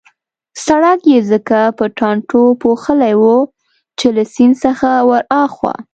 سړک 0.65 0.99
يې 1.11 1.19
ځکه 1.31 1.59
په 1.77 1.85
ټانټو 1.97 2.43
پوښلی 2.61 3.13
وو 3.21 3.37
چې 3.99 4.07
له 4.15 4.23
سیند 4.33 4.55
څخه 4.63 4.89
ورهاخوا. 5.09 5.75